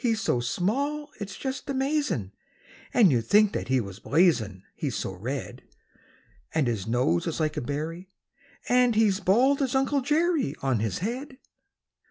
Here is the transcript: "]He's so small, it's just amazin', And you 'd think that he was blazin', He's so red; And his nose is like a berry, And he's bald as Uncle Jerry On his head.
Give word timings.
"]He's 0.01 0.19
so 0.21 0.39
small, 0.39 1.11
it's 1.19 1.37
just 1.37 1.69
amazin', 1.69 2.31
And 2.91 3.11
you 3.11 3.21
'd 3.21 3.27
think 3.27 3.53
that 3.53 3.67
he 3.67 3.79
was 3.79 3.99
blazin', 3.99 4.63
He's 4.73 4.95
so 4.95 5.11
red; 5.13 5.61
And 6.55 6.65
his 6.65 6.87
nose 6.87 7.27
is 7.27 7.39
like 7.39 7.55
a 7.55 7.61
berry, 7.61 8.09
And 8.67 8.95
he's 8.95 9.19
bald 9.19 9.61
as 9.61 9.75
Uncle 9.75 10.01
Jerry 10.01 10.55
On 10.63 10.79
his 10.79 10.97
head. 11.05 11.37